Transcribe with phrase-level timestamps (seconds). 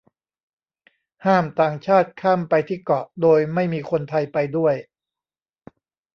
[1.25, 4.75] ห้ามต่างชาติข้ามไปที่เกาะโดยไม่มีคนไทยไปด้วย